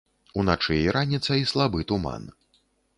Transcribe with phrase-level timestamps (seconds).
[0.43, 2.23] Уначы і раніцай слабы туман.